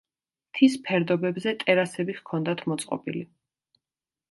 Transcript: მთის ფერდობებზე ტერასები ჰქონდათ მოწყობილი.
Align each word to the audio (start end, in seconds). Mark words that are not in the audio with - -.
მთის 0.53 0.77
ფერდობებზე 0.87 1.53
ტერასები 1.65 2.17
ჰქონდათ 2.23 2.65
მოწყობილი. 2.73 3.25